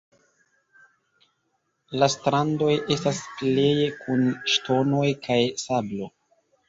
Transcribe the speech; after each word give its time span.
La 2.03 2.07
strandoj 2.13 2.71
estas 2.95 3.19
pleje 3.43 3.85
kun 4.01 4.27
ŝtonoj 4.55 5.07
kaj 5.29 5.41
sablo. 5.67 6.15